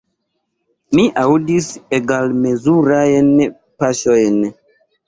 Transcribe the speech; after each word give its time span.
Mi 0.99 1.05
aŭdis 1.25 1.69
egalmezurajn 1.99 3.33
paŝojn. 3.47 4.47